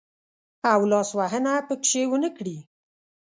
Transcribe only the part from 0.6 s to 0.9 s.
او